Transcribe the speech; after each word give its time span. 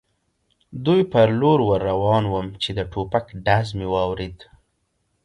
دوی 0.85 1.01
پر 1.11 1.27
لور 1.39 1.59
ور 1.67 1.81
روان 1.89 2.23
ووم، 2.27 2.47
چې 2.61 2.69
د 2.77 2.79
ټوپک 2.91 3.25
ډز 3.45 3.67
مې 3.77 3.87
واورېد. 3.93 4.37